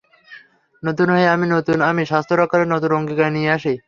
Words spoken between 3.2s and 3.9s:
নিয়ে আসি।